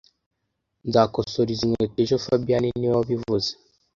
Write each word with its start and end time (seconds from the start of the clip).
Nzakosora 0.87 1.49
izi 1.55 1.65
nkweto 1.69 1.97
ejo 2.03 2.15
fabien 2.25 2.63
niwe 2.79 2.93
wabivuze 2.99 3.51